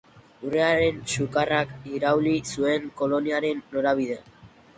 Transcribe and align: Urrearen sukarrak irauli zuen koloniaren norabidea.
Urrearen 0.47 1.03
sukarrak 1.15 1.75
irauli 1.97 2.33
zuen 2.55 2.89
koloniaren 3.03 3.63
norabidea. 3.77 4.27